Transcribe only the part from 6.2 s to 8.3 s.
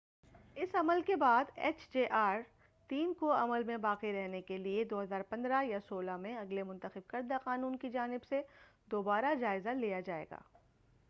میں اگلے منتخب کردہ قانون کی جانب